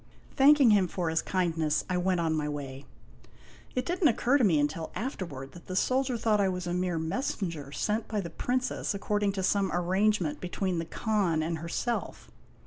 Thanking 0.35 0.71
him 0.71 0.87
for 0.87 1.11
his 1.11 1.21
kindness, 1.21 1.85
I 1.87 1.95
went 1.97 2.19
on 2.19 2.33
my 2.33 2.49
way. 2.49 2.85
It 3.75 3.85
did 3.85 4.01
n't 4.01 4.09
occur 4.09 4.39
to 4.39 4.43
me 4.43 4.57
until 4.59 4.91
afterward 4.95 5.51
that 5.51 5.67
the 5.67 5.75
soldier 5.75 6.17
thought 6.17 6.41
I 6.41 6.49
was 6.49 6.65
a 6.65 6.73
mere 6.73 6.97
messenger 6.97 7.71
sent 7.71 8.07
by 8.07 8.19
the 8.19 8.31
Princess 8.31 8.95
according 8.95 9.33
to 9.33 9.43
some 9.43 9.69
arrangement 9.71 10.41
be 10.41 10.49
tween 10.49 10.79
the 10.79 10.85
Khan 10.85 11.43
and 11.43 11.59
herself. 11.59 12.31